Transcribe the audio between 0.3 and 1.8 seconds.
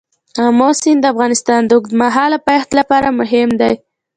آمو سیند د افغانستان د